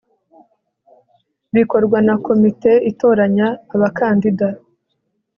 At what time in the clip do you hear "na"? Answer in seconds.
2.07-2.15